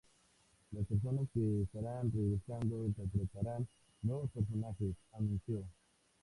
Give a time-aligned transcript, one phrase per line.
[0.71, 3.67] Las personas que estarán regresando interpretarán
[4.01, 5.61] nuevos personajes," anunció.